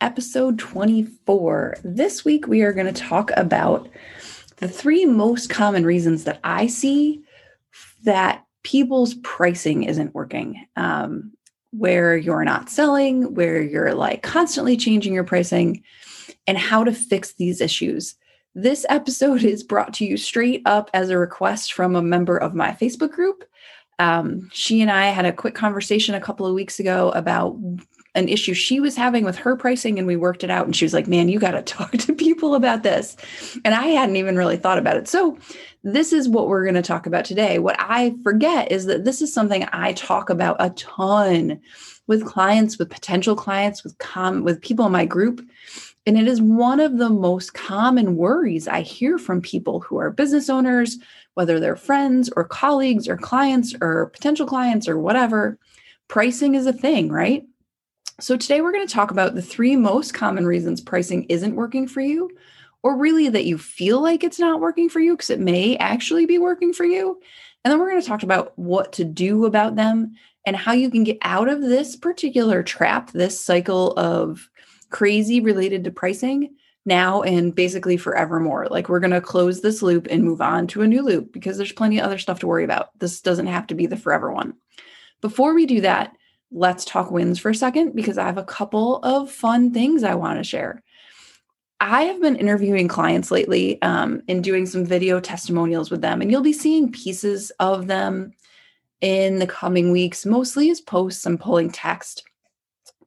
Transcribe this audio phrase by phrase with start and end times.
[0.00, 1.76] episode 24.
[1.84, 3.88] This week, we are going to talk about
[4.56, 7.22] the three most common reasons that I see
[8.04, 10.66] that people's pricing isn't working.
[10.76, 11.32] Um,
[11.72, 15.82] where you're not selling, where you're like constantly changing your pricing,
[16.46, 18.16] and how to fix these issues.
[18.54, 22.54] This episode is brought to you straight up as a request from a member of
[22.54, 23.44] my Facebook group.
[23.98, 27.58] Um, she and I had a quick conversation a couple of weeks ago about
[28.14, 30.84] an issue she was having with her pricing and we worked it out and she
[30.84, 33.16] was like man you got to talk to people about this.
[33.64, 35.08] And i hadn't even really thought about it.
[35.08, 35.38] So
[35.82, 37.58] this is what we're going to talk about today.
[37.58, 41.60] What i forget is that this is something i talk about a ton
[42.06, 45.40] with clients with potential clients with com with people in my group.
[46.06, 50.10] And it is one of the most common worries i hear from people who are
[50.10, 50.98] business owners
[51.34, 55.58] whether they're friends or colleagues or clients or potential clients or whatever.
[56.08, 57.44] Pricing is a thing right
[58.20, 61.88] so, today we're going to talk about the three most common reasons pricing isn't working
[61.88, 62.30] for you,
[62.82, 66.26] or really that you feel like it's not working for you because it may actually
[66.26, 67.20] be working for you.
[67.64, 70.14] And then we're going to talk about what to do about them
[70.46, 74.48] and how you can get out of this particular trap, this cycle of
[74.90, 76.54] crazy related to pricing
[76.86, 78.66] now and basically forevermore.
[78.70, 81.58] Like we're going to close this loop and move on to a new loop because
[81.58, 82.98] there's plenty of other stuff to worry about.
[82.98, 84.54] This doesn't have to be the forever one.
[85.20, 86.16] Before we do that,
[86.52, 90.14] let's talk wins for a second because I have a couple of fun things I
[90.14, 90.82] want to share.
[91.80, 96.30] I have been interviewing clients lately um, and doing some video testimonials with them, and
[96.30, 98.32] you'll be seeing pieces of them
[99.00, 102.24] in the coming weeks, mostly as posts and pulling text.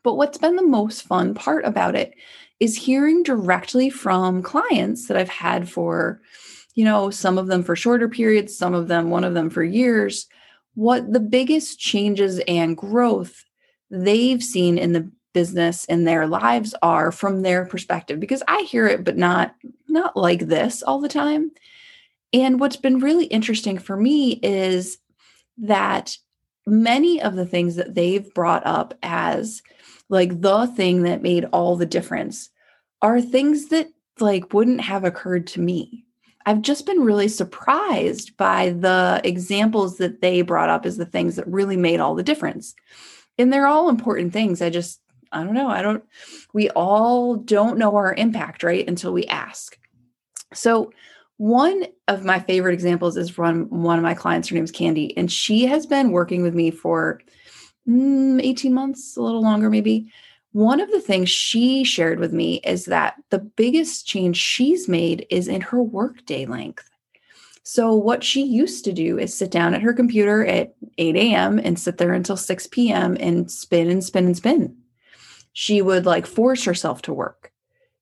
[0.03, 2.13] But what's been the most fun part about it
[2.59, 6.21] is hearing directly from clients that I've had for,
[6.73, 9.63] you know, some of them for shorter periods, some of them, one of them for
[9.63, 10.27] years,
[10.75, 13.45] what the biggest changes and growth
[13.89, 18.19] they've seen in the business in their lives are from their perspective.
[18.19, 19.55] Because i hear it but not
[19.87, 21.51] not like this all the time.
[22.33, 24.97] And what's been really interesting for me is
[25.59, 26.17] that
[26.65, 29.61] many of the things that they've brought up as
[30.09, 32.49] like the thing that made all the difference
[33.01, 33.87] are things that
[34.19, 36.02] like wouldn't have occurred to me
[36.45, 41.35] I've just been really surprised by the examples that they brought up as the things
[41.35, 42.75] that really made all the difference.
[43.37, 44.61] And they're all important things.
[44.61, 44.99] I just,
[45.31, 45.69] I don't know.
[45.69, 46.03] I don't,
[46.53, 48.87] we all don't know our impact, right?
[48.87, 49.77] Until we ask.
[50.53, 50.91] So,
[51.37, 54.47] one of my favorite examples is from one of my clients.
[54.47, 57.21] Her name's Candy, and she has been working with me for
[57.89, 60.11] mm, 18 months, a little longer, maybe.
[60.53, 65.25] One of the things she shared with me is that the biggest change she's made
[65.31, 66.91] is in her workday length.
[67.63, 71.57] So, what she used to do is sit down at her computer at 8 a.m.
[71.57, 73.17] and sit there until 6 p.m.
[73.19, 74.77] and spin and spin and spin.
[75.53, 77.51] She would like force herself to work,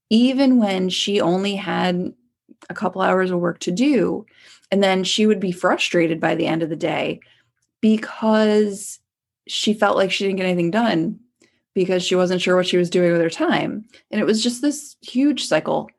[0.10, 2.14] even when she only had
[2.70, 4.26] a couple hours of work to do.
[4.72, 7.22] And then she would be frustrated by the end of the day
[7.80, 9.00] because
[9.48, 11.20] she felt like she didn't get anything done
[11.74, 13.86] because she wasn't sure what she was doing with her time.
[14.10, 15.90] And it was just this huge cycle.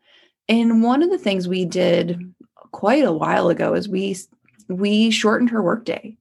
[0.49, 2.35] And one of the things we did
[2.73, 4.17] quite a while ago is we
[4.69, 6.17] we shortened her workday.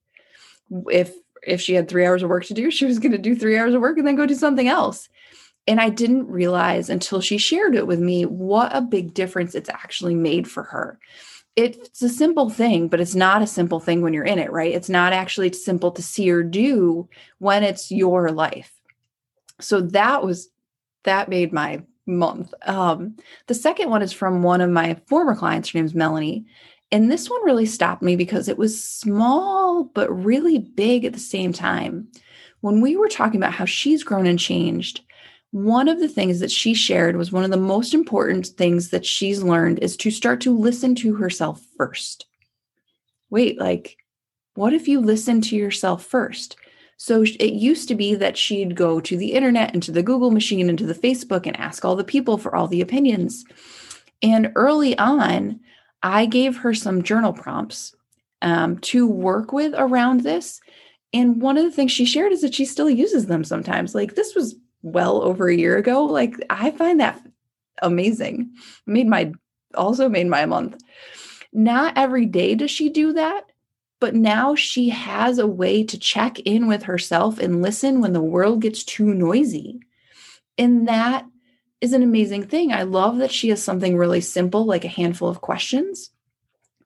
[0.89, 1.13] If
[1.45, 3.57] if she had 3 hours of work to do, she was going to do 3
[3.57, 5.09] hours of work and then go do something else.
[5.67, 9.69] And I didn't realize until she shared it with me what a big difference it's
[9.69, 10.99] actually made for her.
[11.55, 14.73] It's a simple thing, but it's not a simple thing when you're in it, right?
[14.73, 17.09] It's not actually simple to see or do
[17.39, 18.80] when it's your life
[19.61, 20.49] so that was
[21.03, 22.53] that made my month.
[22.65, 23.15] Um,
[23.47, 25.69] the second one is from one of my former clients.
[25.69, 26.45] Her name's Melanie.
[26.91, 31.19] And this one really stopped me because it was small, but really big at the
[31.19, 32.07] same time.
[32.59, 35.01] When we were talking about how she's grown and changed,
[35.51, 39.05] one of the things that she shared was one of the most important things that
[39.05, 42.25] she's learned is to start to listen to herself first.
[43.29, 43.97] Wait, like,
[44.55, 46.57] what if you listen to yourself first?
[47.03, 50.29] So it used to be that she'd go to the internet and to the Google
[50.29, 53.43] machine and to the Facebook and ask all the people for all the opinions.
[54.21, 55.61] And early on,
[56.03, 57.95] I gave her some journal prompts
[58.43, 60.61] um, to work with around this.
[61.11, 63.95] And one of the things she shared is that she still uses them sometimes.
[63.95, 64.53] Like this was
[64.83, 66.05] well over a year ago.
[66.05, 67.19] Like I find that
[67.81, 68.53] amazing.
[68.85, 69.31] Made my
[69.73, 70.79] also made my month.
[71.51, 73.50] Not every day does she do that,
[74.01, 78.19] but now she has a way to check in with herself and listen when the
[78.19, 79.79] world gets too noisy.
[80.57, 81.25] And that
[81.81, 82.73] is an amazing thing.
[82.73, 86.09] I love that she has something really simple, like a handful of questions,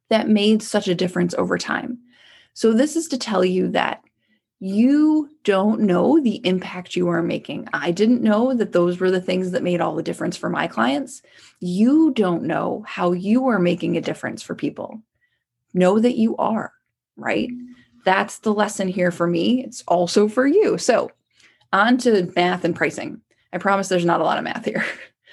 [0.09, 1.99] that made such a difference over time.
[2.53, 4.03] So, this is to tell you that
[4.59, 7.69] you don't know the impact you are making.
[7.73, 10.67] I didn't know that those were the things that made all the difference for my
[10.67, 11.21] clients.
[11.61, 15.01] You don't know how you are making a difference for people.
[15.73, 16.71] Know that you are,
[17.15, 17.49] right?
[18.05, 19.63] That's the lesson here for me.
[19.63, 20.77] It's also for you.
[20.77, 21.11] So,
[21.73, 23.21] on to math and pricing.
[23.51, 24.85] I promise there's not a lot of math here.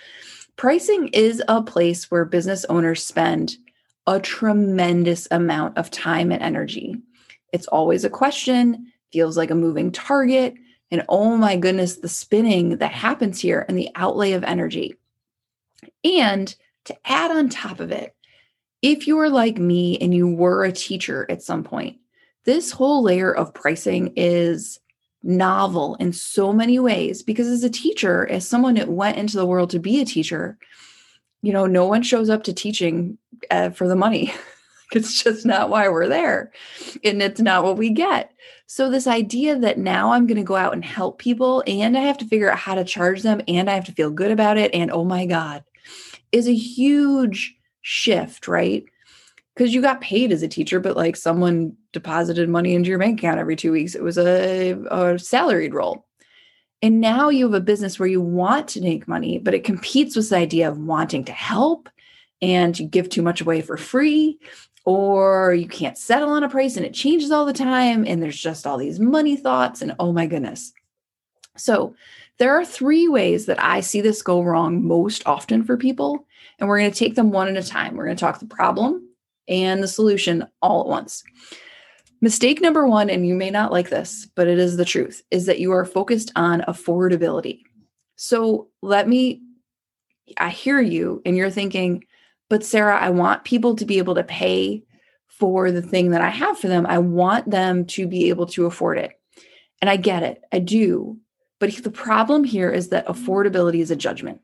[0.56, 3.56] pricing is a place where business owners spend
[4.06, 6.96] a tremendous amount of time and energy.
[7.52, 10.54] It's always a question feels like a moving target.
[10.90, 14.96] And oh my goodness, the spinning that happens here and the outlay of energy.
[16.04, 16.54] And
[16.86, 18.14] to add on top of it,
[18.82, 21.98] if you are like me and you were a teacher at some point,
[22.44, 24.80] this whole layer of pricing is
[25.22, 29.46] novel in so many ways because as a teacher, as someone that went into the
[29.46, 30.58] world to be a teacher,
[31.42, 33.18] you know, no one shows up to teaching
[33.50, 34.34] uh, for the money.
[34.92, 36.52] it's just not why we're there.
[37.04, 38.32] And it's not what we get.
[38.66, 42.00] So, this idea that now I'm going to go out and help people and I
[42.00, 44.56] have to figure out how to charge them and I have to feel good about
[44.56, 44.74] it.
[44.74, 45.62] And oh my God,
[46.32, 48.84] is a huge shift, right?
[49.54, 53.20] Because you got paid as a teacher, but like someone deposited money into your bank
[53.20, 53.94] account every two weeks.
[53.94, 56.06] It was a, a salaried role.
[56.80, 60.16] And now you have a business where you want to make money, but it competes
[60.16, 61.88] with the idea of wanting to help
[62.40, 64.38] and you give too much away for free
[64.84, 68.40] or you can't settle on a price and it changes all the time and there's
[68.40, 70.72] just all these money thoughts and oh my goodness.
[71.56, 71.94] So,
[72.38, 76.26] there are three ways that I see this go wrong most often for people
[76.58, 77.94] and we're going to take them one at a time.
[77.94, 79.06] We're going to talk the problem
[79.46, 81.22] and the solution all at once.
[82.20, 85.46] Mistake number 1 and you may not like this, but it is the truth, is
[85.46, 87.62] that you are focused on affordability.
[88.16, 89.42] So, let me
[90.38, 92.04] I hear you and you're thinking,
[92.48, 94.84] but Sarah, I want people to be able to pay
[95.28, 96.86] for the thing that I have for them.
[96.86, 99.12] I want them to be able to afford it.
[99.80, 101.18] And I get it, I do.
[101.62, 104.40] But the problem here is that affordability is a judgment.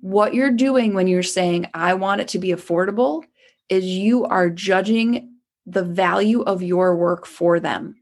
[0.00, 3.22] What you're doing when you're saying, I want it to be affordable,
[3.68, 5.36] is you are judging
[5.66, 7.94] the value of your work for them.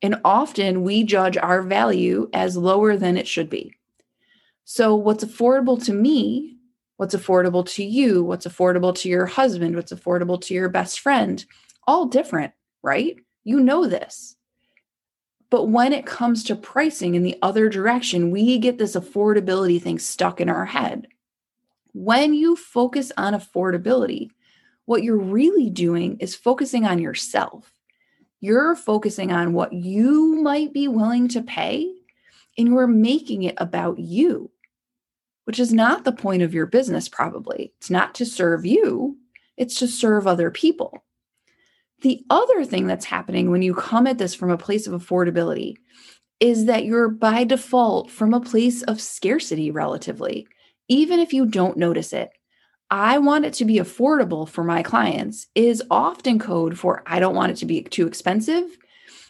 [0.00, 3.74] And often we judge our value as lower than it should be.
[4.64, 6.56] So, what's affordable to me
[6.96, 11.44] what's affordable to you, what's affordable to your husband, what's affordable to your best friend,
[11.86, 13.16] all different, right?
[13.44, 14.36] You know this.
[15.52, 19.98] But when it comes to pricing in the other direction, we get this affordability thing
[19.98, 21.08] stuck in our head.
[21.92, 24.30] When you focus on affordability,
[24.86, 27.70] what you're really doing is focusing on yourself.
[28.40, 31.92] You're focusing on what you might be willing to pay,
[32.56, 34.50] and you're making it about you
[35.44, 37.72] which is not the point of your business, probably.
[37.78, 39.18] It's not to serve you,
[39.56, 41.02] it's to serve other people.
[42.02, 45.76] The other thing that's happening when you come at this from a place of affordability
[46.40, 50.48] is that you're by default from a place of scarcity, relatively,
[50.88, 52.30] even if you don't notice it.
[52.90, 57.36] I want it to be affordable for my clients is often code for I don't
[57.36, 58.64] want it to be too expensive,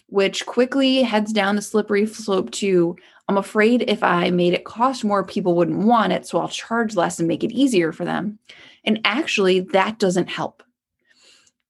[0.06, 2.96] which quickly heads down the slippery slope to
[3.28, 6.26] I'm afraid if I made it cost more, people wouldn't want it.
[6.26, 8.38] So I'll charge less and make it easier for them.
[8.84, 10.62] And actually, that doesn't help.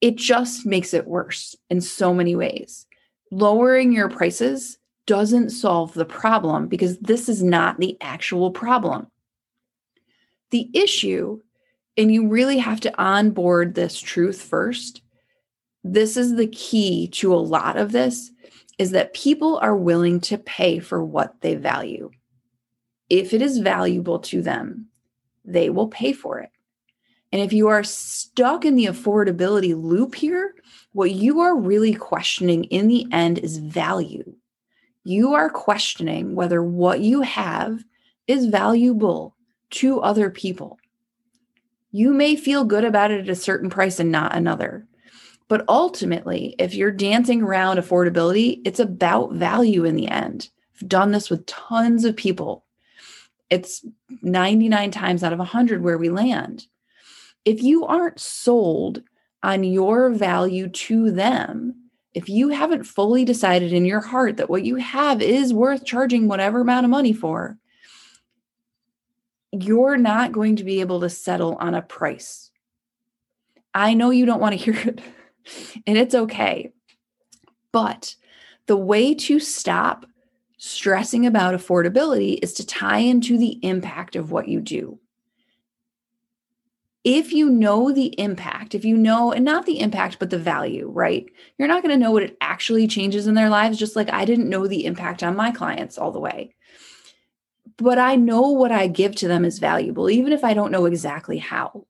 [0.02, 2.86] It just makes it worse in so many ways.
[3.30, 9.06] Lowering your prices doesn't solve the problem because this is not the actual problem.
[10.50, 11.40] The issue,
[11.96, 15.02] and you really have to onboard this truth first.
[15.84, 18.32] This is the key to a lot of this
[18.78, 22.10] is that people are willing to pay for what they value.
[23.08, 24.88] If it is valuable to them,
[25.44, 26.50] they will pay for it.
[27.32, 30.54] And if you are stuck in the affordability loop here,
[30.92, 34.34] what you are really questioning in the end is value.
[35.04, 37.82] You are questioning whether what you have
[38.26, 39.34] is valuable
[39.70, 40.78] to other people.
[41.90, 44.86] You may feel good about it at a certain price and not another.
[45.48, 50.48] But ultimately, if you're dancing around affordability, it's about value in the end.
[50.74, 52.64] I've done this with tons of people.
[53.50, 53.84] It's
[54.22, 56.66] 99 times out of 100 where we land.
[57.44, 59.02] If you aren't sold
[59.42, 61.74] on your value to them,
[62.14, 66.28] if you haven't fully decided in your heart that what you have is worth charging
[66.28, 67.58] whatever amount of money for,
[69.50, 72.50] you're not going to be able to settle on a price.
[73.74, 75.00] I know you don't want to hear it,
[75.86, 76.72] and it's okay.
[77.72, 78.14] But
[78.66, 80.06] the way to stop
[80.58, 84.98] stressing about affordability is to tie into the impact of what you do.
[87.04, 90.88] If you know the impact, if you know, and not the impact, but the value,
[90.88, 91.26] right?
[91.58, 94.24] You're not going to know what it actually changes in their lives, just like I
[94.24, 96.54] didn't know the impact on my clients all the way.
[97.76, 100.84] But I know what I give to them is valuable, even if I don't know
[100.84, 101.86] exactly how.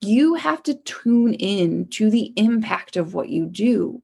[0.00, 4.02] You have to tune in to the impact of what you do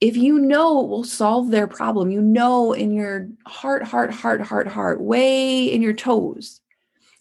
[0.00, 4.40] if you know it will solve their problem, you know in your heart, heart, heart,
[4.42, 6.60] heart, heart, way in your toes,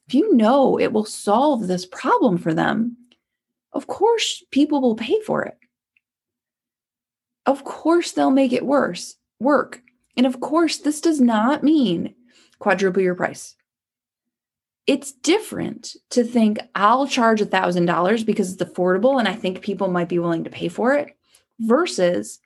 [0.07, 2.97] if you know it will solve this problem for them,
[3.73, 5.57] of course people will pay for it.
[7.45, 9.81] Of course they'll make it worse, work.
[10.17, 12.15] And of course, this does not mean
[12.59, 13.55] quadruple your price.
[14.87, 19.87] It's different to think I'll charge a $1,000 because it's affordable and I think people
[19.87, 21.17] might be willing to pay for it
[21.59, 22.39] versus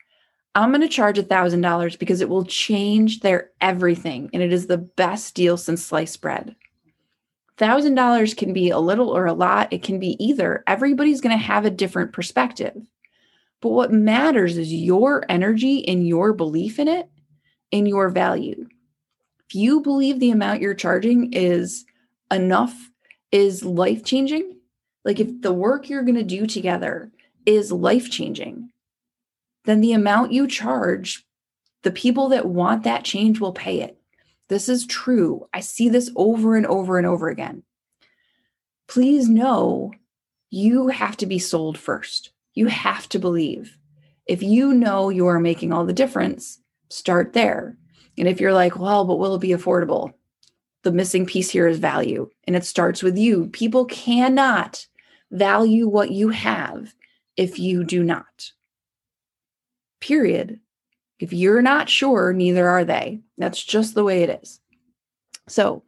[0.56, 4.30] I'm going to charge a $1,000 because it will change their everything.
[4.34, 6.56] And it is the best deal since sliced bread.
[7.60, 9.72] $1,000 can be a little or a lot.
[9.72, 10.64] It can be either.
[10.68, 12.76] Everybody's going to have a different perspective.
[13.62, 17.10] But what matters is your energy and your belief in it
[17.72, 18.68] and your value.
[19.48, 21.86] If you believe the amount you're charging is
[22.32, 22.90] enough,
[23.32, 24.58] is life changing,
[25.06, 27.12] like if the work you're going to do together
[27.46, 28.72] is life changing,
[29.66, 31.26] then the amount you charge,
[31.84, 33.99] the people that want that change will pay it.
[34.50, 35.48] This is true.
[35.54, 37.64] I see this over and over and over again.
[38.88, 39.94] Please know
[40.50, 42.32] you have to be sold first.
[42.54, 43.78] You have to believe.
[44.26, 47.78] If you know you are making all the difference, start there.
[48.18, 50.14] And if you're like, well, but will it be affordable?
[50.84, 53.48] The missing piece here is value, and it starts with you.
[53.48, 54.88] People cannot
[55.32, 56.94] value what you have
[57.38, 58.52] if you do not
[60.00, 60.60] period.
[61.20, 63.22] If you're not sure, neither are they.
[63.38, 64.60] That's just the way it is.
[65.48, 65.84] So,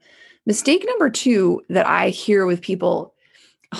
[0.45, 3.13] mistake number 2 that I hear with people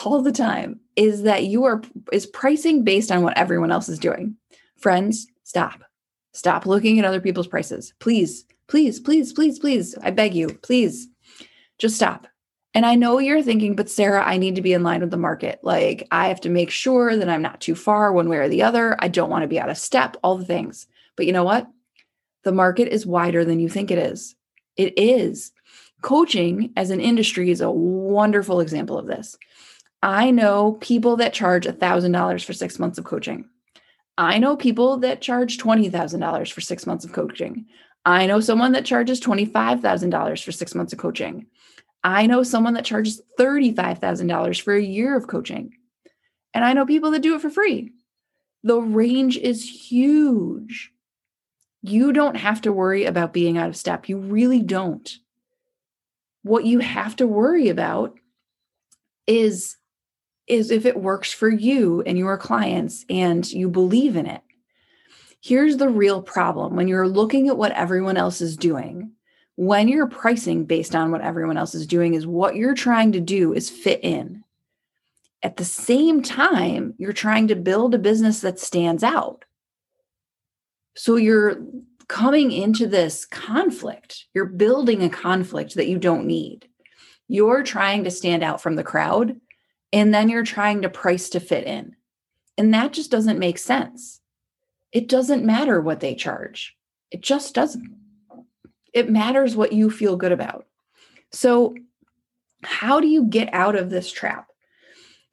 [0.05, 1.81] all the time is that you are
[2.12, 4.36] is pricing based on what everyone else is doing.
[4.77, 5.81] Friends, stop.
[6.34, 7.93] Stop looking at other people's prices.
[8.00, 9.96] Please, please, please, please, please.
[10.01, 11.08] I beg you, please.
[11.77, 12.27] Just stop.
[12.74, 15.17] And I know you're thinking, but Sarah, I need to be in line with the
[15.17, 15.60] market.
[15.62, 18.63] Like, I have to make sure that I'm not too far one way or the
[18.63, 18.96] other.
[19.00, 20.88] I don't want to be out of step, all the things.
[21.22, 21.68] But you know what?
[22.46, 24.36] The market is wider than you think it is.
[24.75, 25.51] It is.
[26.01, 29.38] Coaching as an industry is a wonderful example of this.
[30.01, 33.48] I know people that charge $1,000 for six months of coaching.
[34.18, 37.68] I know people that charge $20,000 for six months of coaching.
[38.04, 41.46] I know someone that charges $25,000 for six months of coaching.
[42.04, 45.75] I know someone that charges $35,000 for a year of coaching.
[46.56, 47.92] And I know people that do it for free.
[48.63, 50.92] The range is huge.
[51.82, 54.08] You don't have to worry about being out of step.
[54.08, 55.10] You really don't.
[56.44, 58.18] What you have to worry about
[59.28, 59.78] is
[60.48, 64.42] is if it works for you and your clients and you believe in it.
[65.40, 69.14] Here's the real problem when you're looking at what everyone else is doing
[69.56, 73.20] when you're pricing based on what everyone else is doing is what you're trying to
[73.20, 74.44] do is fit in
[75.44, 79.46] at the same time you're trying to build a business that stands out
[80.95, 81.63] so you're
[82.07, 86.67] coming into this conflict you're building a conflict that you don't need
[87.27, 89.39] you're trying to stand out from the crowd
[89.93, 91.95] and then you're trying to price to fit in
[92.57, 94.19] and that just doesn't make sense
[94.91, 96.75] it doesn't matter what they charge
[97.12, 98.01] it just doesn't
[98.93, 100.65] it matters what you feel good about.
[101.31, 101.75] So,
[102.63, 104.48] how do you get out of this trap?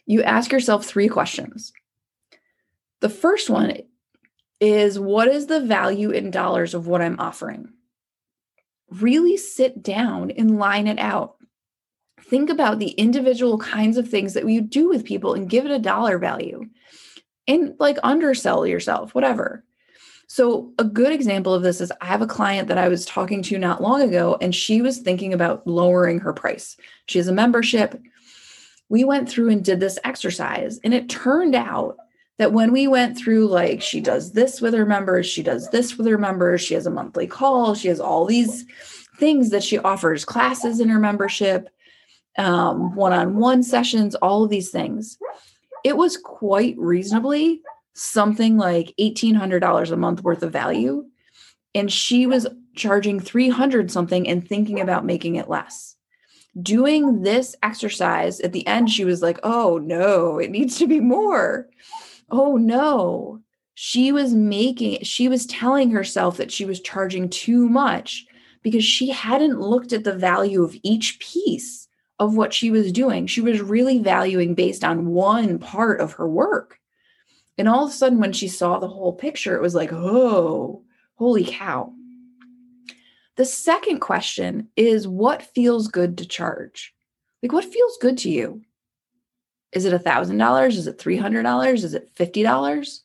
[0.07, 1.73] You ask yourself three questions.
[3.01, 3.71] The first one
[4.61, 7.73] is what is the value in dollars of what I'm offering?
[8.91, 11.37] Really sit down and line it out.
[12.23, 15.71] Think about the individual kinds of things that you do with people and give it
[15.71, 16.65] a dollar value
[17.47, 19.65] and like undersell yourself, whatever.
[20.31, 23.43] So, a good example of this is I have a client that I was talking
[23.45, 26.77] to not long ago, and she was thinking about lowering her price.
[27.07, 27.99] She has a membership.
[28.91, 31.97] We went through and did this exercise, and it turned out
[32.39, 35.99] that when we went through, like, she does this with her members, she does this
[35.99, 38.65] with her members, she has a monthly call, she has all these
[39.19, 41.69] things that she offers classes in her membership,
[42.37, 45.19] one on one sessions, all of these things.
[45.85, 47.63] It was quite reasonably
[47.95, 51.05] something like $1800 a month worth of value
[51.75, 55.97] and she was charging 300 something and thinking about making it less
[56.63, 61.01] doing this exercise at the end, she was like, oh no, it needs to be
[61.01, 61.69] more.
[62.31, 63.41] Oh no.
[63.75, 68.27] She was making, she was telling herself that she was charging too much
[68.63, 71.87] because she hadn't looked at the value of each piece
[72.19, 73.27] of what she was doing.
[73.27, 76.79] She was really valuing based on one part of her work.
[77.57, 80.83] And all of a sudden, when she saw the whole picture, it was like, oh,
[81.15, 81.93] holy cow.
[83.37, 86.95] The second question is what feels good to charge?
[87.43, 88.63] Like, what feels good to you?
[89.73, 90.69] Is it a $1,000?
[90.69, 91.75] Is it $300?
[91.85, 93.01] Is it $50?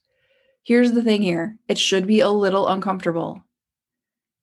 [0.64, 3.44] Here's the thing here it should be a little uncomfortable.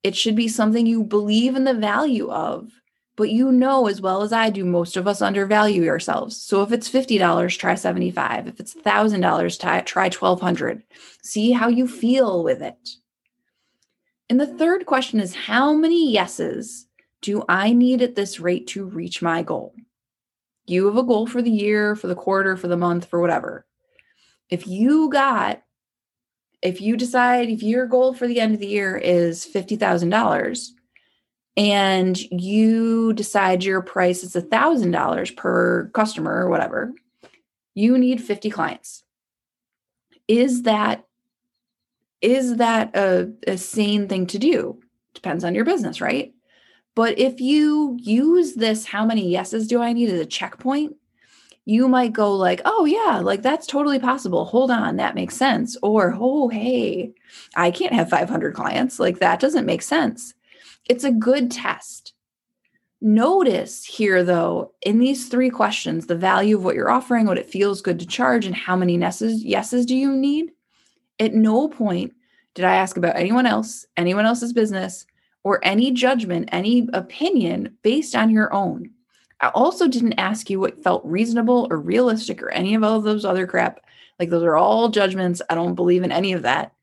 [0.03, 2.71] It should be something you believe in the value of,
[3.15, 6.37] but you know as well as I do, most of us undervalue ourselves.
[6.37, 8.47] So if it's $50, try 75.
[8.47, 10.83] If it's $1,000, try 1200.
[11.21, 12.89] See how you feel with it.
[14.29, 16.87] And the third question is how many yeses
[17.21, 19.75] do I need at this rate to reach my goal?
[20.71, 23.65] You have a goal for the year, for the quarter, for the month, for whatever.
[24.49, 25.61] If you got,
[26.61, 30.67] if you decide if your goal for the end of the year is $50,000
[31.57, 36.93] and you decide your price is $1,000 per customer or whatever,
[37.73, 39.03] you need 50 clients.
[40.27, 41.05] Is that
[42.21, 44.79] is that a, a sane thing to do?
[45.15, 46.33] Depends on your business, right?
[46.95, 50.95] But if you use this, how many yeses do I need as a checkpoint?
[51.65, 54.45] You might go like, oh yeah, like that's totally possible.
[54.45, 55.77] Hold on, that makes sense.
[55.81, 57.13] Or, oh, hey,
[57.55, 58.99] I can't have 500 clients.
[58.99, 60.33] Like that doesn't make sense.
[60.89, 62.13] It's a good test.
[63.03, 67.49] Notice here, though, in these three questions, the value of what you're offering, what it
[67.49, 70.51] feels good to charge, and how many yeses, yeses do you need?
[71.19, 72.13] At no point
[72.53, 75.05] did I ask about anyone else, anyone else's business,
[75.43, 78.91] or any judgment, any opinion based on your own.
[79.39, 83.25] I also didn't ask you what felt reasonable or realistic or any of all those
[83.25, 83.79] other crap.
[84.19, 85.41] Like those are all judgments.
[85.49, 86.73] I don't believe in any of that.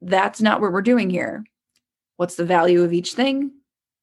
[0.00, 1.44] That's not what we're doing here.
[2.16, 3.50] What's the value of each thing?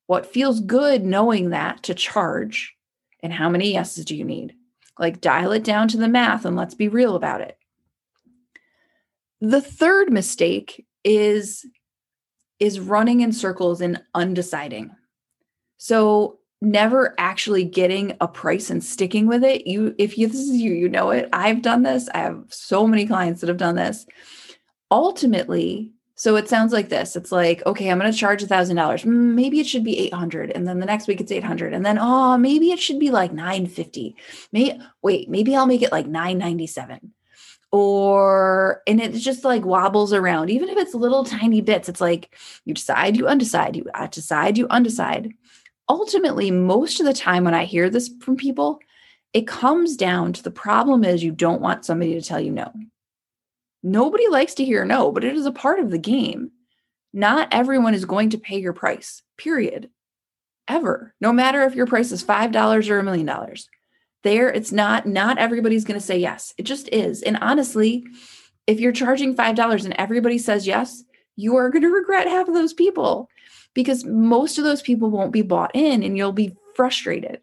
[0.08, 2.76] What feels good knowing that to charge?
[3.24, 4.54] And how many yeses do you need?
[5.00, 7.58] Like dial it down to the math and let's be real about it.
[9.40, 11.66] The third mistake is
[12.62, 14.92] is running in circles and undeciding.
[15.78, 19.66] So never actually getting a price and sticking with it.
[19.66, 21.28] You if you this is you, you know it.
[21.34, 22.08] I've done this.
[22.14, 24.06] I have so many clients that have done this.
[24.92, 27.16] Ultimately, so it sounds like this.
[27.16, 29.02] It's like, okay, I'm going to charge a thousand dollars.
[29.04, 30.52] Mm, maybe it should be 800.
[30.52, 31.74] And then the next week it's 800.
[31.74, 34.16] And then, oh, maybe it should be like 950.
[34.52, 37.14] May wait, maybe I'll make it like 997
[37.72, 42.36] or and it just like wobbles around even if it's little tiny bits it's like
[42.66, 45.32] you decide you undecide you decide you undecide.
[45.90, 48.80] Ultimately most of the time when i hear this from people
[49.34, 52.72] it comes down to the problem is you don't want somebody to tell you no.
[53.84, 56.52] Nobody likes to hear no but it is a part of the game.
[57.14, 59.90] Not everyone is going to pay your price period.
[60.68, 61.14] Ever.
[61.20, 63.68] No matter if your price is $5 or a million dollars
[64.24, 66.54] there it's not not everybody's going to say yes.
[66.58, 67.22] It just is.
[67.22, 68.06] And honestly
[68.68, 71.04] if you're charging $5 and everybody says yes
[71.36, 73.30] you are going to regret half of those people
[73.74, 77.40] because most of those people won't be bought in and you'll be frustrated.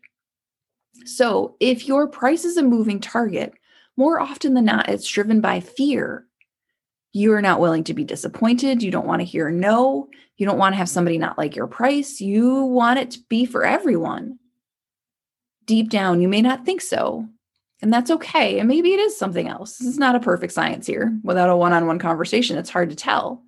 [1.04, 3.54] So if your price is a moving target
[3.98, 6.24] more often than not it's driven by fear.
[7.12, 8.82] You are not willing to be disappointed.
[8.82, 10.08] You don't want to hear no.
[10.36, 12.20] You don't want to have somebody not like your price.
[12.20, 14.38] You want it to be for everyone
[15.68, 17.28] deep down, you may not think so.
[17.80, 18.58] And that's okay.
[18.58, 19.78] And maybe it is something else.
[19.78, 21.16] This is not a perfect science here.
[21.22, 23.44] Without a one on one conversation, it's hard to tell.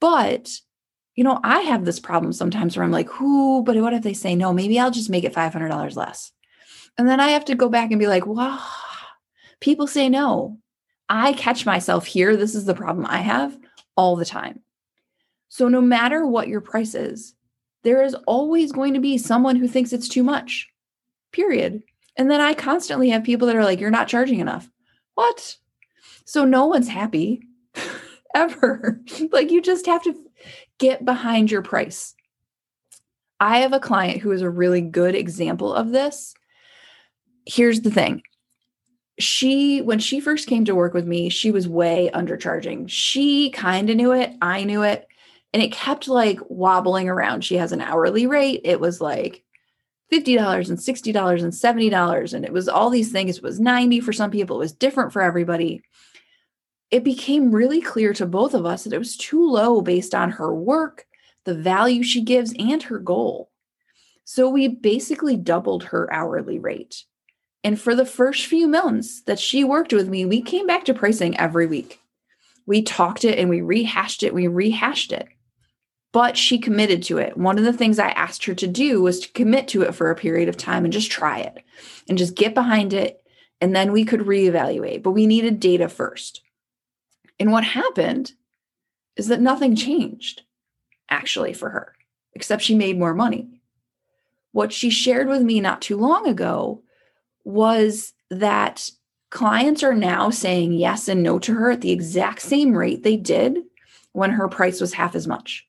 [0.00, 0.50] But,
[1.14, 4.14] you know, I have this problem sometimes where I'm like, who, but what if they
[4.14, 4.52] say no?
[4.52, 6.32] Maybe I'll just make it $500 less.
[6.98, 8.60] And then I have to go back and be like, wow,
[9.60, 10.58] people say no.
[11.08, 12.36] I catch myself here.
[12.36, 13.56] This is the problem I have
[13.96, 14.60] all the time.
[15.48, 17.34] So, no matter what your price is,
[17.84, 20.68] there is always going to be someone who thinks it's too much
[21.32, 21.82] period.
[22.16, 24.70] And then I constantly have people that are like, you're not charging enough.
[25.14, 25.56] What?
[26.24, 27.42] So no one's happy
[28.34, 29.00] ever.
[29.32, 30.14] like you just have to
[30.78, 32.14] get behind your price.
[33.38, 36.34] I have a client who is a really good example of this.
[37.44, 38.22] Here's the thing.
[39.18, 42.86] She, when she first came to work with me, she was way undercharging.
[42.88, 44.32] She kind of knew it.
[44.42, 45.06] I knew it.
[45.52, 47.42] And it kept like wobbling around.
[47.42, 48.62] She has an hourly rate.
[48.64, 49.42] It was like
[50.12, 54.12] $50 and $60 and $70 and it was all these things it was 90 for
[54.12, 55.82] some people it was different for everybody
[56.90, 60.30] it became really clear to both of us that it was too low based on
[60.30, 61.06] her work
[61.44, 63.50] the value she gives and her goal
[64.24, 67.04] So we basically doubled her hourly rate.
[67.62, 70.94] And for the first few months that she worked with me, we came back to
[70.94, 72.00] pricing every week.
[72.66, 75.28] We talked it and we rehashed it, we rehashed it.
[76.16, 77.36] But she committed to it.
[77.36, 80.10] One of the things I asked her to do was to commit to it for
[80.10, 81.62] a period of time and just try it
[82.08, 83.22] and just get behind it.
[83.60, 85.02] And then we could reevaluate.
[85.02, 86.40] But we needed data first.
[87.38, 88.32] And what happened
[89.16, 90.40] is that nothing changed
[91.10, 91.92] actually for her,
[92.32, 93.50] except she made more money.
[94.52, 96.82] What she shared with me not too long ago
[97.44, 98.88] was that
[99.28, 103.18] clients are now saying yes and no to her at the exact same rate they
[103.18, 103.58] did
[104.12, 105.66] when her price was half as much.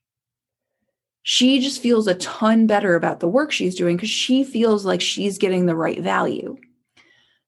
[1.29, 5.01] She just feels a ton better about the work she's doing because she feels like
[5.01, 6.55] she's getting the right value.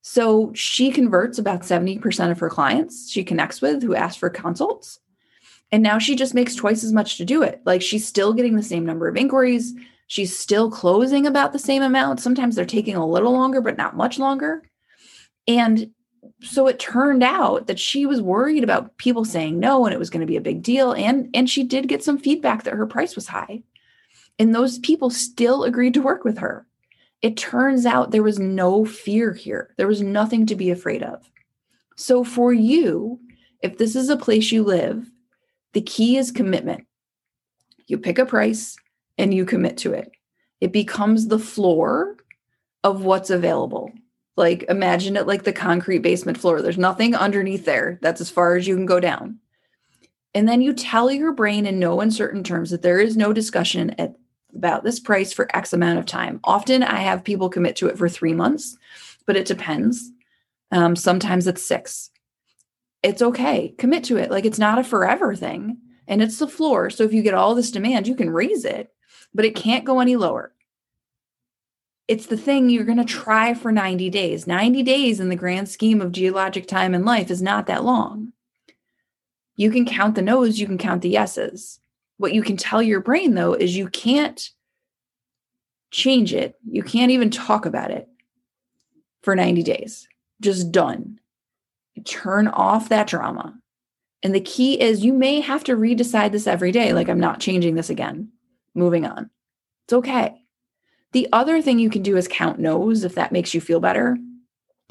[0.02, 5.00] So she converts about 70% of her clients she connects with who ask for consults.
[5.72, 7.62] And now she just makes twice as much to do it.
[7.64, 9.74] Like she's still getting the same number of inquiries.
[10.08, 12.20] She's still closing about the same amount.
[12.20, 14.62] Sometimes they're taking a little longer, but not much longer.
[15.48, 15.92] And
[16.42, 20.10] so it turned out that she was worried about people saying no and it was
[20.10, 22.88] going to be a big deal and and she did get some feedback that her
[22.88, 23.62] price was high.
[24.38, 26.66] And those people still agreed to work with her.
[27.22, 29.74] It turns out there was no fear here.
[29.76, 31.30] There was nothing to be afraid of.
[31.96, 33.20] So for you
[33.62, 35.06] if this is a place you live
[35.74, 36.86] the key is commitment.
[37.88, 38.76] You pick a price
[39.18, 40.12] and you commit to it.
[40.62, 42.18] It becomes the floor
[42.84, 43.92] of what's available
[44.40, 46.62] like imagine it like the concrete basement floor.
[46.62, 48.00] There's nothing underneath there.
[48.02, 49.40] That's as far as you can go down.
[50.34, 53.92] And then you tell your brain in no uncertain terms that there is no discussion
[54.00, 54.16] at,
[54.56, 56.40] about this price for X amount of time.
[56.44, 58.78] Often I have people commit to it for three months,
[59.26, 60.10] but it depends.
[60.72, 62.10] Um, sometimes it's six.
[63.04, 63.76] It's okay.
[63.78, 64.32] Commit to it.
[64.32, 66.90] Like it's not a forever thing and it's the floor.
[66.90, 68.94] So if you get all this demand, you can raise it,
[69.34, 70.54] but it can't go any lower
[72.10, 74.48] it's the thing you're going to try for 90 days.
[74.48, 78.34] 90 days in the grand scheme of geologic time and life is not that long.
[79.56, 81.80] You can count the no's, you can count the yeses.
[82.18, 84.50] What you can tell your brain, though, is you can't
[85.92, 86.56] change it.
[86.68, 88.10] You can't even talk about it
[89.22, 90.08] for 90 days.
[90.42, 91.20] Just done.
[92.06, 93.56] Turn off that drama.
[94.24, 96.92] And the key is you may have to redecide this every day.
[96.92, 98.30] Like, I'm not changing this again.
[98.74, 99.30] Moving on.
[99.86, 100.42] It's okay.
[101.12, 104.18] The other thing you can do is count no's if that makes you feel better.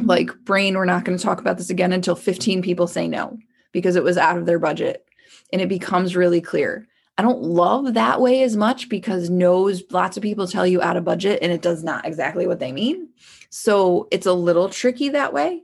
[0.01, 3.39] Like, brain, we're not going to talk about this again until 15 people say no
[3.73, 5.05] because it was out of their budget
[5.53, 6.87] and it becomes really clear.
[7.17, 10.97] I don't love that way as much because no's, lots of people tell you out
[10.97, 13.09] of budget and it does not exactly what they mean.
[13.51, 15.63] So it's a little tricky that way.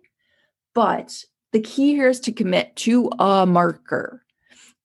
[0.75, 4.25] But the key here is to commit to a marker,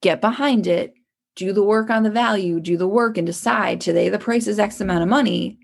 [0.02, 0.94] get behind it,
[1.40, 4.60] do the work on the value, do the work and decide today the price is
[4.60, 5.58] X amount of money.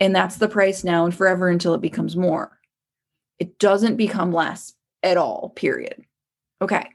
[0.00, 2.58] And that's the price now and forever until it becomes more.
[3.38, 6.04] It doesn't become less at all, period.
[6.60, 6.88] Okay.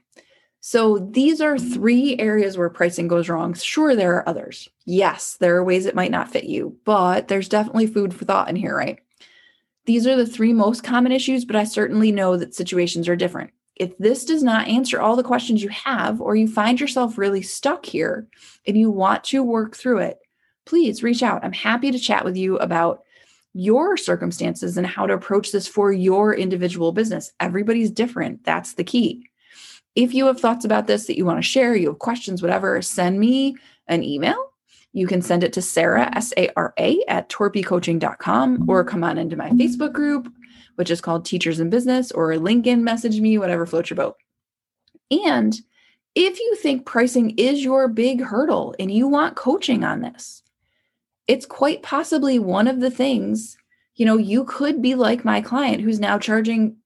[0.60, 3.54] So these are three areas where pricing goes wrong.
[3.54, 4.68] Sure, there are others.
[4.84, 8.50] Yes, there are ways it might not fit you, but there's definitely food for thought
[8.50, 8.98] in here, right?
[9.86, 13.52] These are the three most common issues, but I certainly know that situations are different
[13.78, 17.42] if this does not answer all the questions you have, or you find yourself really
[17.42, 18.26] stuck here
[18.66, 20.18] and you want to work through it,
[20.66, 21.44] please reach out.
[21.44, 23.02] I'm happy to chat with you about
[23.54, 27.32] your circumstances and how to approach this for your individual business.
[27.40, 28.44] Everybody's different.
[28.44, 29.28] That's the key.
[29.94, 32.80] If you have thoughts about this that you want to share, you have questions, whatever,
[32.82, 33.56] send me
[33.88, 34.52] an email.
[34.92, 39.18] You can send it to Sarah, S A R A, at torpycoaching.com or come on
[39.18, 40.32] into my Facebook group
[40.78, 44.16] which is called Teachers in Business, or LinkedIn message me, whatever floats your boat.
[45.10, 45.60] And
[46.14, 50.44] if you think pricing is your big hurdle and you want coaching on this,
[51.26, 53.58] it's quite possibly one of the things,
[53.96, 56.76] you know, you could be like my client who's now charging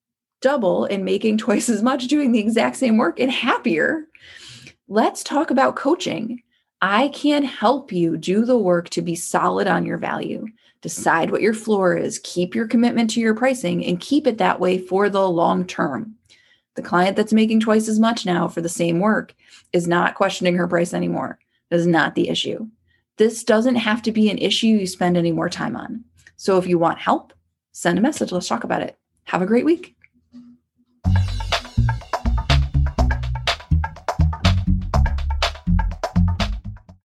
[0.41, 4.07] double and making twice as much doing the exact same work and happier.
[4.89, 6.43] Let's talk about coaching.
[6.81, 10.47] I can help you do the work to be solid on your value
[10.83, 14.61] decide what your floor is, keep your commitment to your pricing, and keep it that
[14.61, 16.17] way for the long term.
[16.75, 19.35] The client that's making twice as much now for the same work
[19.73, 21.39] is not questioning her price anymore.
[21.71, 22.69] That is not the issue.
[23.17, 26.05] This doesn't have to be an issue you spend any more time on.
[26.37, 27.33] So if you want help,
[27.73, 28.33] send a message.
[28.33, 28.97] Let's talk about it.
[29.25, 29.95] Have a great week.